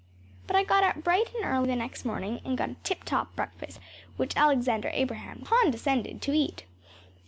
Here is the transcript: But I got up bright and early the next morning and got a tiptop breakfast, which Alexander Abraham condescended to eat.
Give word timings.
But 0.47 0.55
I 0.55 0.63
got 0.63 0.83
up 0.83 1.03
bright 1.03 1.31
and 1.35 1.45
early 1.45 1.67
the 1.67 1.75
next 1.75 2.05
morning 2.05 2.41
and 2.43 2.57
got 2.57 2.71
a 2.71 2.75
tiptop 2.83 3.35
breakfast, 3.35 3.79
which 4.17 4.35
Alexander 4.35 4.89
Abraham 4.91 5.43
condescended 5.45 6.23
to 6.23 6.31
eat. 6.33 6.65